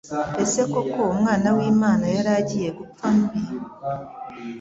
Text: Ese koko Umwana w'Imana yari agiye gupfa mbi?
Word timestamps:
Ese 0.43 0.61
koko 0.71 0.99
Umwana 1.13 1.47
w'Imana 1.57 2.05
yari 2.15 2.31
agiye 2.39 2.69
gupfa 2.79 3.05
mbi? 3.19 3.41